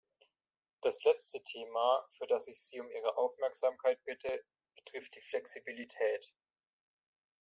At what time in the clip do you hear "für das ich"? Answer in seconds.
2.09-2.59